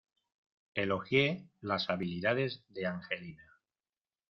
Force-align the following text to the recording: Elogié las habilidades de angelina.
Elogié 0.73 1.45
las 1.61 1.87
habilidades 1.91 2.65
de 2.69 2.87
angelina. 2.87 3.61